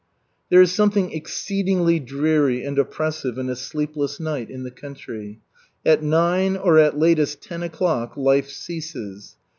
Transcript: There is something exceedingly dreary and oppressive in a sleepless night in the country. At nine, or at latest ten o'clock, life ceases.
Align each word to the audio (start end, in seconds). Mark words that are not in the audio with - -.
There 0.49 0.63
is 0.63 0.71
something 0.71 1.11
exceedingly 1.11 1.99
dreary 1.99 2.65
and 2.65 2.79
oppressive 2.79 3.37
in 3.37 3.49
a 3.49 3.55
sleepless 3.55 4.19
night 4.19 4.49
in 4.49 4.63
the 4.63 4.71
country. 4.71 5.41
At 5.85 6.01
nine, 6.01 6.57
or 6.57 6.79
at 6.79 6.97
latest 6.97 7.43
ten 7.43 7.61
o'clock, 7.61 8.17
life 8.17 8.49
ceases. 8.49 9.35